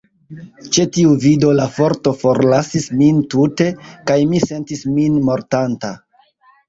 Ĉe 0.75 0.85
tiu 0.95 1.11
vido, 1.25 1.51
la 1.59 1.67
forto 1.75 2.13
forlasis 2.21 2.87
min 3.03 3.21
tute, 3.35 3.69
kaj 4.11 4.19
mi 4.33 4.41
sentis 4.51 4.83
min 4.97 5.21
mortanta. 5.29 5.93